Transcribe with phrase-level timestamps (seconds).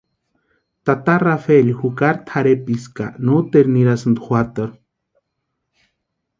[0.85, 4.75] Tata Rafeli jukari tʼarhepisti ya ka noteru nirasïnti juatarhu.